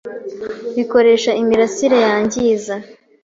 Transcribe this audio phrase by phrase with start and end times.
[0.75, 2.75] bikoresha imirasire yangiza,